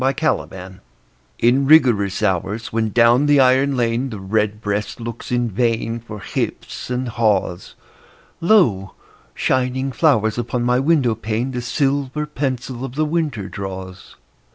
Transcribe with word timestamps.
XVII—WINTER 0.03 0.81
In 1.37 1.67
rigorous 1.67 2.23
hours, 2.23 2.73
when 2.73 2.89
down 2.89 3.27
the 3.27 3.39
iron 3.39 3.77
lane 3.77 4.09
The 4.09 4.19
redbreast 4.19 4.99
looks 4.99 5.31
in 5.31 5.47
vain 5.47 5.99
For 5.99 6.19
hips 6.19 6.89
and 6.89 7.07
haws, 7.07 7.75
Lo, 8.39 8.95
shining 9.35 9.91
flowers 9.91 10.39
upon 10.39 10.63
my 10.63 10.79
window 10.79 11.13
pane 11.13 11.51
The 11.51 11.61
silver 11.61 12.25
pencil 12.25 12.83
of 12.83 12.95
the 12.95 13.05
winter 13.05 13.47
draws. 13.47 14.15